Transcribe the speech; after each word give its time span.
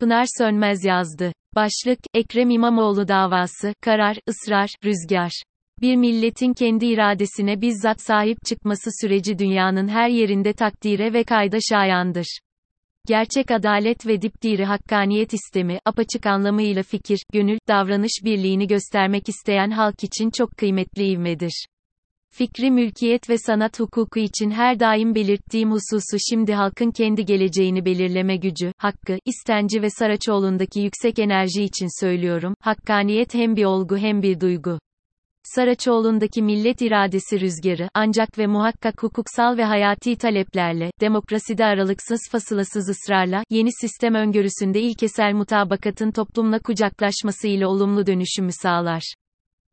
Pınar 0.00 0.26
Sönmez 0.38 0.84
yazdı. 0.84 1.32
Başlık, 1.54 1.98
Ekrem 2.14 2.50
İmamoğlu 2.50 3.08
davası, 3.08 3.74
karar, 3.80 4.16
ısrar, 4.28 4.70
rüzgar. 4.84 5.30
Bir 5.80 5.96
milletin 5.96 6.52
kendi 6.52 6.86
iradesine 6.86 7.60
bizzat 7.60 8.00
sahip 8.00 8.38
çıkması 8.46 8.90
süreci 9.00 9.38
dünyanın 9.38 9.88
her 9.88 10.08
yerinde 10.08 10.52
takdire 10.52 11.12
ve 11.12 11.24
kayda 11.24 11.58
şayandır. 11.70 12.38
Gerçek 13.06 13.50
adalet 13.50 14.06
ve 14.06 14.22
dipdiri 14.22 14.64
hakkaniyet 14.64 15.34
istemi, 15.34 15.78
apaçık 15.84 16.26
anlamıyla 16.26 16.82
fikir, 16.82 17.18
gönül, 17.32 17.58
davranış 17.68 18.20
birliğini 18.24 18.66
göstermek 18.66 19.28
isteyen 19.28 19.70
halk 19.70 20.04
için 20.04 20.30
çok 20.30 20.50
kıymetli 20.56 21.06
ivmedir. 21.06 21.66
Fikri 22.32 22.70
mülkiyet 22.70 23.30
ve 23.30 23.38
sanat 23.38 23.80
hukuku 23.80 24.20
için 24.20 24.50
her 24.50 24.80
daim 24.80 25.14
belirttiğim 25.14 25.70
hususu 25.70 26.16
şimdi 26.30 26.52
halkın 26.52 26.90
kendi 26.90 27.24
geleceğini 27.24 27.84
belirleme 27.84 28.36
gücü, 28.36 28.72
hakkı, 28.78 29.18
istenci 29.24 29.82
ve 29.82 29.90
Saraçoğlu'ndaki 29.90 30.80
yüksek 30.80 31.18
enerji 31.18 31.62
için 31.62 32.00
söylüyorum, 32.00 32.54
hakkaniyet 32.60 33.34
hem 33.34 33.56
bir 33.56 33.64
olgu 33.64 33.98
hem 33.98 34.22
bir 34.22 34.40
duygu. 34.40 34.78
Saraçoğlu'ndaki 35.44 36.42
millet 36.42 36.82
iradesi 36.82 37.40
rüzgarı, 37.40 37.88
ancak 37.94 38.38
ve 38.38 38.46
muhakkak 38.46 39.02
hukuksal 39.02 39.56
ve 39.56 39.64
hayati 39.64 40.16
taleplerle, 40.16 40.90
demokraside 41.00 41.64
aralıksız 41.64 42.20
fasılasız 42.30 42.88
ısrarla, 42.88 43.44
yeni 43.50 43.70
sistem 43.80 44.14
öngörüsünde 44.14 44.80
ilkesel 44.80 45.32
mutabakatın 45.32 46.10
toplumla 46.10 46.58
kucaklaşması 46.58 47.48
ile 47.48 47.66
olumlu 47.66 48.06
dönüşümü 48.06 48.52
sağlar. 48.52 49.14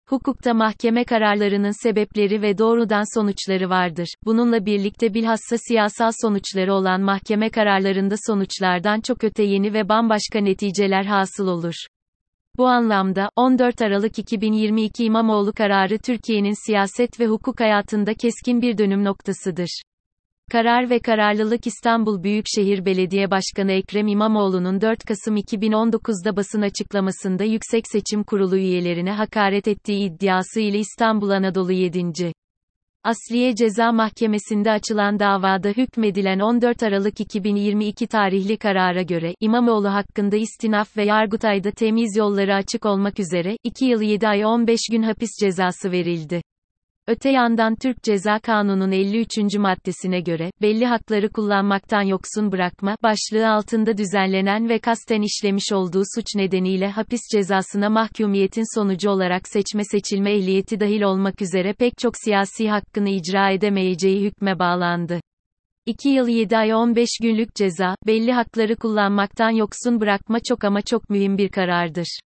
Hukukta 0.10 0.54
mahkeme 0.54 1.06
kararlarının 1.06 1.84
sebepleri 1.84 2.42
ve 2.42 2.58
doğrudan 2.58 3.20
sonuçları 3.20 3.70
vardır. 3.70 4.08
Bununla 4.26 4.66
birlikte 4.66 5.14
bilhassa 5.14 5.58
siyasal 5.58 6.12
sonuçları 6.22 6.74
olan 6.74 7.02
mahkeme 7.02 7.50
kararlarında 7.50 8.16
sonuçlardan 8.28 9.02
çok 9.02 9.24
öte 9.24 9.44
yeni 9.44 9.74
ve 9.74 9.90
bambaşka 9.90 10.40
neticeler 10.40 11.06
hasıl 11.06 11.48
olur. 11.48 11.74
Bu 12.58 12.68
anlamda, 12.68 13.30
14 13.36 13.82
Aralık 13.82 14.20
2022 14.20 15.06
İmamoğlu 15.06 15.54
kararı 15.54 15.98
Türkiye'nin 15.98 16.66
siyaset 16.66 17.20
ve 17.20 17.28
hukuk 17.28 17.60
hayatında 17.60 18.14
keskin 18.14 18.62
bir 18.62 18.78
dönüm 18.78 19.04
noktasıdır. 19.04 19.82
Karar 20.52 20.90
ve 20.90 21.00
kararlılık 21.00 21.68
İstanbul 21.68 22.24
Büyükşehir 22.24 22.86
Belediye 22.86 23.32
Başkanı 23.32 23.72
Ekrem 23.72 24.08
İmamoğlu'nun 24.08 24.82
4 24.82 25.06
Kasım 25.06 25.38
2019'da 25.38 26.36
basın 26.36 26.62
açıklamasında 26.62 27.44
Yüksek 27.44 27.88
Seçim 27.88 28.24
Kurulu 28.24 28.58
üyelerine 28.58 29.12
hakaret 29.12 29.68
ettiği 29.68 30.10
iddiası 30.10 30.60
ile 30.60 30.80
İstanbul 30.80 31.30
Anadolu 31.30 31.72
7. 31.72 32.32
Asliye 33.04 33.56
Ceza 33.56 33.92
Mahkemesi'nde 33.92 34.72
açılan 34.72 35.20
davada 35.20 35.70
hükmedilen 35.70 36.40
14 36.40 36.84
Aralık 36.84 37.20
2022 37.20 38.08
tarihli 38.08 38.58
karara 38.58 39.02
göre, 39.02 39.34
İmamoğlu 39.40 39.88
hakkında 39.88 40.36
istinaf 40.36 40.98
ve 40.98 41.06
Yargıtay'da 41.06 41.72
temiz 41.72 42.18
yolları 42.18 42.56
açık 42.56 42.86
olmak 42.86 43.20
üzere, 43.20 43.58
2 43.64 43.86
yıl 43.86 44.02
7 44.02 44.28
ay 44.28 44.46
15 44.46 44.80
gün 44.92 45.04
hapis 45.04 45.30
cezası 45.42 45.92
verildi. 45.92 46.42
Öte 47.10 47.30
yandan 47.30 47.76
Türk 47.76 48.04
Ceza 48.04 48.40
Kanunu'nun 48.40 48.92
53. 48.92 49.56
maddesine 49.58 50.20
göre, 50.20 50.52
belli 50.62 50.86
hakları 50.86 51.30
kullanmaktan 51.30 52.02
yoksun 52.02 52.52
bırakma, 52.52 52.98
başlığı 53.04 53.50
altında 53.50 53.98
düzenlenen 53.98 54.70
ve 54.70 54.80
kasten 54.80 55.22
işlemiş 55.22 55.72
olduğu 55.74 56.04
suç 56.16 56.26
nedeniyle 56.36 56.90
hapis 56.90 57.22
cezasına 57.32 57.90
mahkumiyetin 57.90 58.78
sonucu 58.80 59.10
olarak 59.10 59.48
seçme 59.48 59.84
seçilme 59.84 60.32
ehliyeti 60.32 60.80
dahil 60.80 61.02
olmak 61.02 61.42
üzere 61.42 61.74
pek 61.74 61.98
çok 61.98 62.14
siyasi 62.18 62.70
hakkını 62.70 63.10
icra 63.10 63.50
edemeyeceği 63.50 64.24
hükme 64.24 64.60
bağlandı. 64.60 65.20
2 65.86 66.10
yıl 66.10 66.28
7 66.28 66.58
ay 66.58 66.74
15 66.74 67.10
günlük 67.22 67.56
ceza, 67.56 67.96
belli 68.08 68.32
hakları 68.32 68.76
kullanmaktan 68.76 69.50
yoksun 69.50 70.02
bırakma 70.02 70.40
çok 70.50 70.64
ama 70.64 70.82
çok 70.82 71.10
mühim 71.10 71.38
bir 71.38 71.50
karardır. 71.50 72.20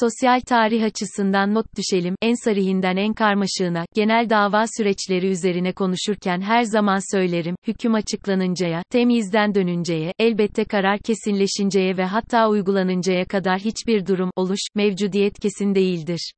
Sosyal 0.00 0.40
tarih 0.40 0.84
açısından 0.84 1.54
not 1.54 1.66
düşelim, 1.76 2.14
en 2.22 2.44
sarihinden 2.44 2.96
en 2.96 3.14
karmaşığına, 3.14 3.84
genel 3.94 4.30
dava 4.30 4.64
süreçleri 4.76 5.26
üzerine 5.26 5.72
konuşurken 5.72 6.40
her 6.40 6.62
zaman 6.62 7.16
söylerim, 7.16 7.56
hüküm 7.66 7.94
açıklanıncaya, 7.94 8.82
temizden 8.90 9.54
dönünceye, 9.54 10.12
elbette 10.18 10.64
karar 10.64 10.98
kesinleşinceye 10.98 11.96
ve 11.96 12.04
hatta 12.04 12.48
uygulanıncaya 12.48 13.24
kadar 13.24 13.58
hiçbir 13.60 14.06
durum, 14.06 14.30
oluş, 14.36 14.60
mevcudiyet 14.74 15.40
kesin 15.40 15.74
değildir. 15.74 16.32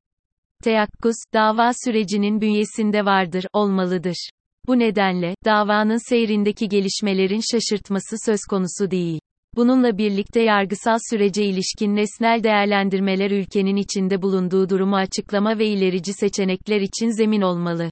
Teyakkuz, 0.63 1.15
dava 1.33 1.71
sürecinin 1.85 2.41
bünyesinde 2.41 3.05
vardır, 3.05 3.45
olmalıdır. 3.53 4.29
Bu 4.67 4.79
nedenle, 4.79 5.35
davanın 5.45 6.09
seyrindeki 6.09 6.69
gelişmelerin 6.69 7.41
şaşırtması 7.51 8.15
söz 8.25 8.39
konusu 8.49 8.91
değil. 8.91 9.19
Bununla 9.55 9.97
birlikte 9.97 10.41
yargısal 10.41 10.97
sürece 11.09 11.43
ilişkin 11.43 11.95
nesnel 11.95 12.43
değerlendirmeler 12.43 13.31
ülkenin 13.31 13.75
içinde 13.75 14.21
bulunduğu 14.21 14.69
durumu 14.69 14.95
açıklama 14.95 15.59
ve 15.59 15.67
ilerici 15.67 16.13
seçenekler 16.13 16.81
için 16.81 17.17
zemin 17.17 17.41
olmalı. 17.41 17.89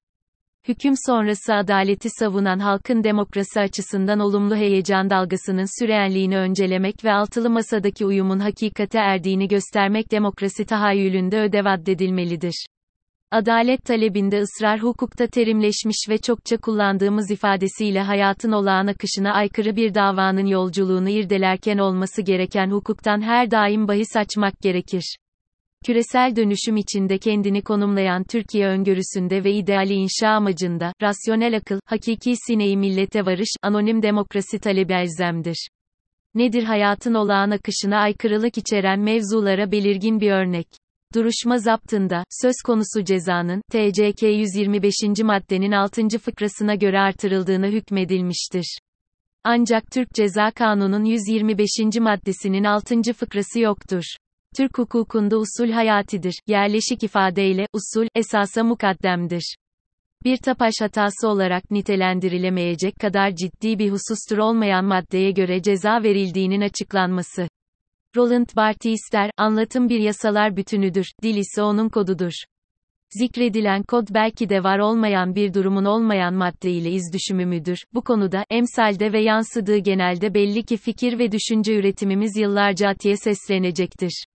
Hüküm 0.67 0.93
sonrası 1.07 1.53
adaleti 1.53 2.09
savunan 2.09 2.59
halkın 2.59 3.03
demokrasi 3.03 3.59
açısından 3.59 4.19
olumlu 4.19 4.55
heyecan 4.55 5.09
dalgasının 5.09 5.81
süreyenliğini 5.81 6.37
öncelemek 6.37 7.05
ve 7.05 7.13
altılı 7.13 7.49
masadaki 7.49 8.05
uyumun 8.05 8.39
hakikate 8.39 8.99
erdiğini 8.99 9.47
göstermek 9.47 10.11
demokrasi 10.11 10.65
tahayyülünde 10.65 11.41
ödev 11.41 11.65
addedilmelidir. 11.65 12.65
Adalet 13.33 13.85
talebinde 13.85 14.39
ısrar 14.41 14.83
hukukta 14.83 15.27
terimleşmiş 15.27 16.05
ve 16.09 16.17
çokça 16.17 16.57
kullandığımız 16.57 17.31
ifadesiyle 17.31 18.01
hayatın 18.01 18.51
olağan 18.51 18.87
akışına 18.87 19.33
aykırı 19.33 19.75
bir 19.75 19.93
davanın 19.93 20.45
yolculuğunu 20.45 21.09
irdelerken 21.09 21.77
olması 21.77 22.21
gereken 22.21 22.71
hukuktan 22.71 23.21
her 23.21 23.51
daim 23.51 23.87
bahis 23.87 24.15
açmak 24.15 24.61
gerekir. 24.61 25.17
Küresel 25.85 26.35
dönüşüm 26.35 26.77
içinde 26.77 27.17
kendini 27.17 27.61
konumlayan 27.61 28.23
Türkiye 28.23 28.67
öngörüsünde 28.67 29.43
ve 29.43 29.53
ideali 29.53 29.93
inşa 29.93 30.29
amacında, 30.29 30.93
rasyonel 31.01 31.57
akıl, 31.57 31.79
hakiki 31.85 32.33
sineği 32.47 32.77
millete 32.77 33.25
varış, 33.25 33.49
anonim 33.61 34.01
demokrasi 34.01 34.59
talebi 34.59 34.93
elzemdir. 34.93 35.67
Nedir 36.35 36.63
hayatın 36.63 37.13
olağan 37.13 37.51
akışına 37.51 37.97
aykırılık 37.97 38.57
içeren 38.57 38.99
mevzulara 38.99 39.71
belirgin 39.71 40.19
bir 40.19 40.31
örnek? 40.31 40.82
Duruşma 41.15 41.57
zaptında, 41.57 42.23
söz 42.41 42.55
konusu 42.65 43.03
cezanın, 43.05 43.61
TCK 43.71 44.21
125. 44.23 44.93
maddenin 45.23 45.71
6. 45.71 46.09
fıkrasına 46.09 46.75
göre 46.75 46.99
artırıldığına 46.99 47.67
hükmedilmiştir. 47.67 48.77
Ancak 49.43 49.91
Türk 49.91 50.13
Ceza 50.13 50.51
Kanunu'nun 50.51 51.05
125. 51.05 51.69
maddesinin 51.99 52.63
6. 52.63 53.13
fıkrası 53.13 53.59
yoktur. 53.59 54.03
Türk 54.57 54.77
hukukunda 54.77 55.37
usul 55.37 55.71
hayatidir, 55.71 56.33
yerleşik 56.47 57.03
ifadeyle, 57.03 57.67
usul, 57.73 58.07
esasa 58.15 58.63
mukaddemdir. 58.63 59.55
Bir 60.25 60.37
tapaş 60.37 60.73
hatası 60.79 61.27
olarak 61.27 61.71
nitelendirilemeyecek 61.71 62.95
kadar 62.95 63.35
ciddi 63.35 63.79
bir 63.79 63.91
husustur 63.91 64.37
olmayan 64.37 64.85
maddeye 64.85 65.31
göre 65.31 65.61
ceza 65.61 66.03
verildiğinin 66.03 66.61
açıklanması. 66.61 67.47
Roland 68.15 68.47
Barthes 68.55 68.93
ister, 68.93 69.31
anlatım 69.37 69.89
bir 69.89 69.99
yasalar 69.99 70.57
bütünüdür, 70.57 71.05
dil 71.23 71.35
ise 71.35 71.61
onun 71.61 71.89
kodudur. 71.89 72.33
Zikredilen 73.09 73.83
kod 73.83 74.07
belki 74.11 74.49
de 74.49 74.63
var 74.63 74.79
olmayan 74.79 75.35
bir 75.35 75.53
durumun 75.53 75.85
olmayan 75.85 76.33
madde 76.33 76.71
ile 76.71 76.91
iz 76.91 77.13
düşümümüdür. 77.13 77.77
Bu 77.93 78.01
konuda, 78.01 78.45
emsalde 78.49 79.13
ve 79.13 79.21
yansıdığı 79.21 79.77
genelde 79.77 80.33
belli 80.33 80.63
ki 80.63 80.77
fikir 80.77 81.19
ve 81.19 81.31
düşünce 81.31 81.75
üretimimiz 81.75 82.37
yıllarca 82.37 82.89
atiye 82.89 83.17
seslenecektir. 83.17 84.25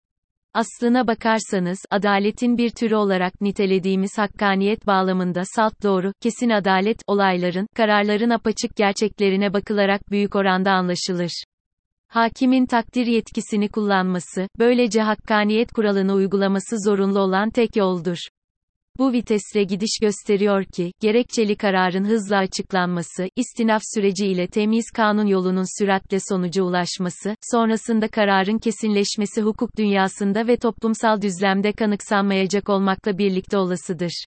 Aslına 0.55 1.07
bakarsanız, 1.07 1.79
adaletin 1.91 2.59
bir 2.59 2.71
türü 2.71 2.95
olarak 2.95 3.41
nitelediğimiz 3.41 4.19
hakkaniyet 4.19 4.87
bağlamında 4.87 5.43
salt 5.45 5.83
doğru, 5.83 6.13
kesin 6.21 6.51
adalet, 6.51 6.99
olayların, 7.07 7.67
kararların 7.77 8.31
apaçık 8.31 8.77
gerçeklerine 8.77 9.53
bakılarak 9.53 10.11
büyük 10.11 10.37
oranda 10.37 10.73
anlaşılır. 10.73 11.33
Hakimin 12.09 12.67
takdir 12.67 13.07
yetkisini 13.07 13.69
kullanması, 13.69 14.49
böylece 14.59 15.03
hakkaniyet 15.03 15.73
kuralını 15.73 16.15
uygulaması 16.15 16.77
zorunlu 16.85 17.19
olan 17.19 17.51
tek 17.51 17.77
yoldur. 17.77 18.19
Bu 18.99 19.13
vitesle 19.13 19.65
gidiş 19.65 19.99
gösteriyor 20.03 20.65
ki, 20.65 20.93
gerekçeli 21.01 21.57
kararın 21.57 22.05
hızla 22.05 22.37
açıklanması, 22.37 23.29
istinaf 23.37 23.83
süreci 23.95 24.27
ile 24.27 24.47
temiz 24.47 24.91
kanun 24.91 25.27
yolunun 25.27 25.81
süratle 25.81 26.19
sonuca 26.29 26.63
ulaşması, 26.63 27.35
sonrasında 27.53 28.09
kararın 28.09 28.59
kesinleşmesi 28.59 29.43
hukuk 29.43 29.77
dünyasında 29.79 30.47
ve 30.47 30.57
toplumsal 30.57 31.23
düzlemde 31.23 31.73
kanıksanmayacak 31.73 32.69
olmakla 32.69 33.19
birlikte 33.19 33.59
olasıdır. 33.59 34.25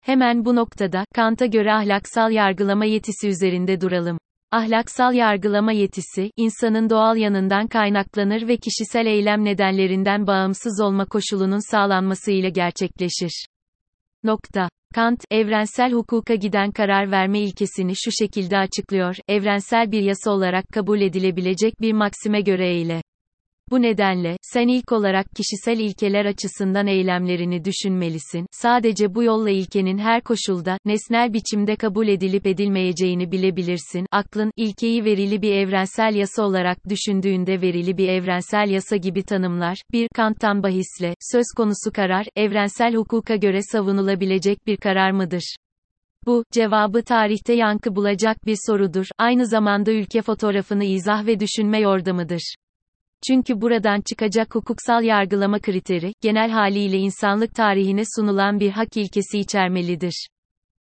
Hemen 0.00 0.44
bu 0.44 0.56
noktada, 0.56 1.04
Kant'a 1.14 1.46
göre 1.46 1.72
ahlaksal 1.72 2.32
yargılama 2.32 2.84
yetisi 2.84 3.28
üzerinde 3.28 3.80
duralım. 3.80 4.18
Ahlaksal 4.52 5.14
yargılama 5.14 5.72
yetisi, 5.72 6.30
insanın 6.36 6.90
doğal 6.90 7.16
yanından 7.16 7.66
kaynaklanır 7.66 8.48
ve 8.48 8.56
kişisel 8.56 9.06
eylem 9.06 9.44
nedenlerinden 9.44 10.26
bağımsız 10.26 10.80
olma 10.80 11.04
koşulunun 11.04 11.70
sağlanmasıyla 11.70 12.48
gerçekleşir. 12.48 13.46
Nokta. 14.24 14.68
Kant, 14.94 15.24
evrensel 15.30 15.92
hukuka 15.92 16.34
giden 16.34 16.70
karar 16.70 17.10
verme 17.10 17.40
ilkesini 17.40 17.92
şu 17.96 18.10
şekilde 18.12 18.58
açıklıyor, 18.58 19.16
evrensel 19.28 19.92
bir 19.92 20.02
yasa 20.02 20.30
olarak 20.30 20.64
kabul 20.72 21.00
edilebilecek 21.00 21.80
bir 21.80 21.92
maksime 21.92 22.40
göre 22.40 22.68
eyle. 22.68 23.02
Bu 23.70 23.82
nedenle, 23.82 24.36
sen 24.42 24.68
ilk 24.68 24.92
olarak 24.92 25.26
kişisel 25.36 25.78
ilkeler 25.78 26.24
açısından 26.24 26.86
eylemlerini 26.86 27.64
düşünmelisin. 27.64 28.46
Sadece 28.52 29.14
bu 29.14 29.22
yolla 29.22 29.50
ilkenin 29.50 29.98
her 29.98 30.20
koşulda, 30.20 30.78
nesnel 30.84 31.32
biçimde 31.32 31.76
kabul 31.76 32.08
edilip 32.08 32.46
edilmeyeceğini 32.46 33.32
bilebilirsin. 33.32 34.06
Aklın, 34.10 34.50
ilkeyi 34.56 35.04
verili 35.04 35.42
bir 35.42 35.52
evrensel 35.52 36.14
yasa 36.14 36.42
olarak 36.42 36.78
düşündüğünde 36.88 37.60
verili 37.60 37.98
bir 37.98 38.08
evrensel 38.08 38.70
yasa 38.70 38.96
gibi 38.96 39.22
tanımlar. 39.22 39.78
Bir, 39.92 40.08
Kant'tan 40.14 40.62
bahisle, 40.62 41.14
söz 41.32 41.46
konusu 41.56 41.92
karar, 41.94 42.26
evrensel 42.36 42.94
hukuka 42.94 43.36
göre 43.36 43.62
savunulabilecek 43.62 44.66
bir 44.66 44.76
karar 44.76 45.10
mıdır? 45.10 45.56
Bu, 46.26 46.44
cevabı 46.52 47.02
tarihte 47.02 47.52
yankı 47.52 47.96
bulacak 47.96 48.46
bir 48.46 48.56
sorudur. 48.66 49.06
Aynı 49.18 49.46
zamanda 49.46 49.92
ülke 49.92 50.22
fotoğrafını 50.22 50.84
izah 50.84 51.26
ve 51.26 51.40
düşünme 51.40 51.80
yordamıdır. 51.80 52.54
Çünkü 53.26 53.60
buradan 53.60 54.00
çıkacak 54.00 54.54
hukuksal 54.54 55.04
yargılama 55.04 55.58
kriteri, 55.58 56.12
genel 56.20 56.50
haliyle 56.50 56.96
insanlık 56.96 57.54
tarihine 57.54 58.02
sunulan 58.16 58.60
bir 58.60 58.70
hak 58.70 58.96
ilkesi 58.96 59.38
içermelidir. 59.38 60.28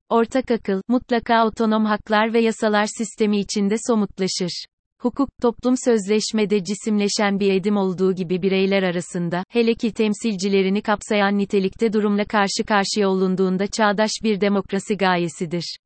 Ortak 0.09 0.51
akıl, 0.51 0.83
mutlaka 0.89 1.47
otonom 1.47 1.85
haklar 1.85 2.33
ve 2.33 2.41
yasalar 2.41 2.87
sistemi 2.99 3.39
içinde 3.39 3.75
somutlaşır. 3.87 4.65
Hukuk, 5.01 5.29
toplum 5.43 5.75
sözleşmede 5.85 6.65
cisimleşen 6.65 7.41
bir 7.41 7.53
edim 7.53 7.77
olduğu 7.77 8.15
gibi 8.15 8.43
bireyler 8.43 8.83
arasında, 8.83 9.45
hele 9.49 9.75
ki 9.75 9.93
temsilcilerini 9.93 10.83
kapsayan 10.83 11.39
nitelikte 11.39 11.93
durumla 11.93 12.25
karşı 12.25 12.65
karşıya 12.69 13.09
olunduğunda 13.09 13.67
çağdaş 13.67 14.11
bir 14.23 14.41
demokrasi 14.41 14.97
gayesidir. 14.97 15.77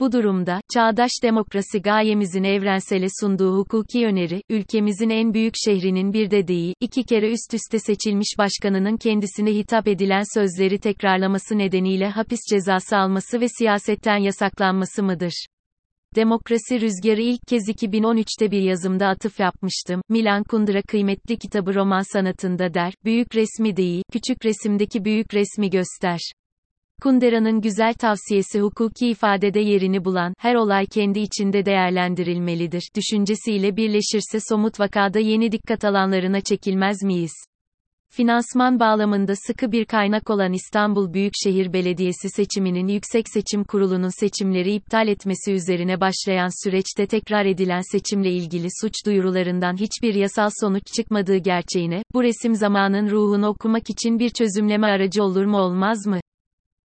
Bu 0.00 0.12
durumda, 0.12 0.60
çağdaş 0.74 1.10
demokrasi 1.22 1.82
gayemizin 1.82 2.44
evrensele 2.44 3.06
sunduğu 3.20 3.56
hukuki 3.56 4.06
öneri, 4.06 4.42
ülkemizin 4.50 5.10
en 5.10 5.34
büyük 5.34 5.54
şehrinin 5.64 6.12
bir 6.12 6.30
dediği, 6.30 6.74
iki 6.80 7.04
kere 7.04 7.32
üst 7.32 7.54
üste 7.54 7.78
seçilmiş 7.78 8.34
başkanının 8.38 8.96
kendisine 8.96 9.54
hitap 9.54 9.88
edilen 9.88 10.22
sözleri 10.34 10.78
tekrarlaması 10.78 11.58
nedeniyle 11.58 12.08
hapis 12.08 12.40
cezası 12.50 12.96
alması 12.96 13.40
ve 13.40 13.48
siyasetten 13.48 14.16
yasaklanması 14.16 15.02
mıdır? 15.02 15.46
Demokrasi 16.16 16.80
Rüzgarı 16.80 17.22
ilk 17.22 17.40
kez 17.48 17.68
2013'te 17.68 18.50
bir 18.50 18.62
yazımda 18.62 19.06
atıf 19.06 19.40
yapmıştım. 19.40 20.02
Milan 20.08 20.44
Kundera 20.44 20.82
kıymetli 20.82 21.38
kitabı 21.38 21.74
roman 21.74 22.12
sanatında 22.12 22.74
der, 22.74 22.94
büyük 23.04 23.34
resmi 23.34 23.76
değil, 23.76 24.02
küçük 24.12 24.44
resimdeki 24.44 25.04
büyük 25.04 25.34
resmi 25.34 25.70
göster. 25.70 26.20
Kundera'nın 27.02 27.60
güzel 27.60 27.94
tavsiyesi 27.94 28.60
hukuki 28.60 29.08
ifadede 29.08 29.60
yerini 29.60 30.04
bulan, 30.04 30.34
her 30.38 30.54
olay 30.54 30.86
kendi 30.86 31.18
içinde 31.18 31.64
değerlendirilmelidir, 31.64 32.88
düşüncesiyle 32.96 33.76
birleşirse 33.76 34.38
somut 34.48 34.80
vakada 34.80 35.18
yeni 35.18 35.52
dikkat 35.52 35.84
alanlarına 35.84 36.40
çekilmez 36.40 37.02
miyiz? 37.02 37.32
Finansman 38.14 38.80
bağlamında 38.80 39.32
sıkı 39.46 39.72
bir 39.72 39.84
kaynak 39.84 40.30
olan 40.30 40.52
İstanbul 40.52 41.12
Büyükşehir 41.12 41.72
Belediyesi 41.72 42.28
seçiminin 42.28 42.88
Yüksek 42.88 43.28
Seçim 43.28 43.64
Kurulu'nun 43.64 44.20
seçimleri 44.20 44.74
iptal 44.74 45.08
etmesi 45.08 45.52
üzerine 45.52 46.00
başlayan 46.00 46.64
süreçte 46.64 47.06
tekrar 47.06 47.46
edilen 47.46 47.92
seçimle 47.92 48.30
ilgili 48.32 48.68
suç 48.80 48.92
duyurularından 49.06 49.76
hiçbir 49.76 50.14
yasal 50.14 50.50
sonuç 50.60 50.82
çıkmadığı 50.96 51.36
gerçeğine, 51.36 52.02
bu 52.14 52.22
resim 52.22 52.54
zamanın 52.54 53.10
ruhunu 53.10 53.46
okumak 53.46 53.90
için 53.90 54.18
bir 54.18 54.30
çözümleme 54.30 54.86
aracı 54.86 55.22
olur 55.22 55.44
mu 55.44 55.58
olmaz 55.58 56.06
mı? 56.06 56.21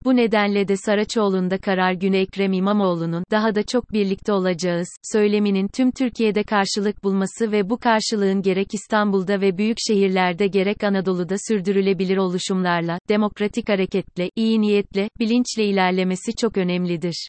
Bu 0.08 0.16
nedenle 0.16 0.68
de 0.68 0.78
Saraçoğlu'nda 0.78 1.58
karar 1.58 1.94
günü 1.94 2.18
Ekrem 2.18 2.54
İmamoğlu'nun 2.54 3.24
daha 3.32 3.56
da 3.56 3.64
çok 3.64 3.94
birlikte 3.94 4.34
olacağız 4.34 4.88
söyleminin 5.12 5.68
tüm 5.68 5.92
Türkiye'de 5.92 6.44
karşılık 6.44 7.04
bulması 7.04 7.52
ve 7.52 7.70
bu 7.70 7.78
karşılığın 7.78 8.42
gerek 8.42 8.74
İstanbul'da 8.74 9.42
ve 9.42 9.58
büyük 9.58 9.78
şehirlerde 9.88 10.48
gerek 10.48 10.84
Anadolu'da 10.84 11.36
sürdürülebilir 11.48 12.18
oluşumlarla, 12.18 13.00
demokratik 13.10 13.70
hareketle, 13.70 14.30
iyi 14.36 14.62
niyetle, 14.62 15.10
bilinçle 15.20 15.66
ilerlemesi 15.66 16.36
çok 16.36 16.58
önemlidir. 16.58 17.28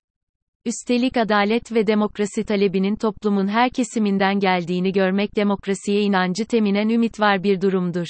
Üstelik 0.65 1.17
adalet 1.17 1.73
ve 1.73 1.87
demokrasi 1.87 2.45
talebinin 2.45 2.97
toplumun 2.97 3.49
her 3.49 3.71
kesiminden 3.71 4.41
geldiğini 4.41 4.93
görmek 4.93 5.37
demokrasiye 5.37 6.01
inancı 6.01 6.45
teminen 6.45 6.89
ümit 6.89 7.21
var 7.21 7.43
bir 7.43 7.61
durumdur. 7.61 8.07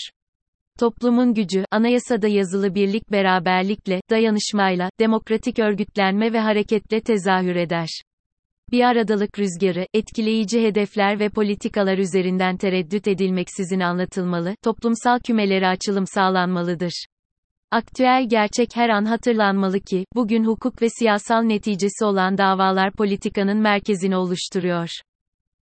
Toplumun 0.78 1.34
gücü, 1.34 1.64
anayasada 1.70 2.28
yazılı 2.28 2.74
birlik 2.74 3.12
beraberlikle, 3.12 4.00
dayanışmayla, 4.10 4.90
demokratik 5.00 5.58
örgütlenme 5.58 6.32
ve 6.32 6.40
hareketle 6.40 7.00
tezahür 7.00 7.56
eder. 7.56 7.88
Bir 8.72 8.82
aradalık 8.82 9.38
rüzgarı, 9.38 9.86
etkileyici 9.94 10.62
hedefler 10.62 11.20
ve 11.20 11.28
politikalar 11.28 11.98
üzerinden 11.98 12.56
tereddüt 12.56 13.08
edilmeksizin 13.08 13.80
anlatılmalı, 13.80 14.54
toplumsal 14.64 15.18
kümelere 15.18 15.68
açılım 15.68 16.06
sağlanmalıdır. 16.06 17.06
Aktüel 17.70 18.28
gerçek 18.28 18.76
her 18.76 18.88
an 18.88 19.04
hatırlanmalı 19.04 19.80
ki, 19.80 20.04
bugün 20.14 20.44
hukuk 20.44 20.82
ve 20.82 20.88
siyasal 20.98 21.42
neticesi 21.42 22.04
olan 22.04 22.38
davalar 22.38 22.92
politikanın 22.92 23.58
merkezini 23.58 24.16
oluşturuyor. 24.16 24.88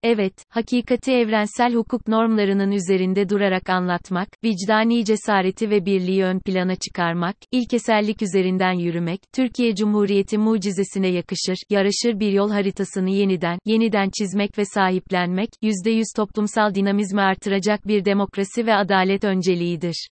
Evet, 0.07 0.33
hakikati 0.49 1.13
evrensel 1.13 1.75
hukuk 1.75 2.09
normlarının 2.09 2.71
üzerinde 2.73 3.29
durarak 3.29 3.71
anlatmak, 3.71 4.29
vicdani 4.45 5.05
cesareti 5.05 5.71
ve 5.71 5.87
birliği 5.87 6.25
ön 6.25 6.39
plana 6.39 6.77
çıkarmak, 6.77 7.37
ilkesellik 7.53 8.23
üzerinden 8.23 8.73
yürümek, 8.73 9.21
Türkiye 9.33 9.75
Cumhuriyeti 9.75 10.39
mucizesine 10.39 11.09
yakışır, 11.09 11.57
yaraşır 11.71 12.21
bir 12.21 12.33
yol 12.33 12.51
haritasını 12.51 13.11
yeniden, 13.11 13.59
yeniden 13.65 14.11
çizmek 14.19 14.59
ve 14.59 14.65
sahiplenmek, 14.65 15.51
%100 15.63 16.17
toplumsal 16.17 16.75
dinamizmi 16.75 17.21
artıracak 17.21 17.87
bir 17.87 18.05
demokrasi 18.05 18.67
ve 18.67 18.75
adalet 18.75 19.25
önceliğidir. 19.25 20.09